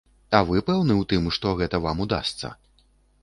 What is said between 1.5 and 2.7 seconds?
гэта вам удасца?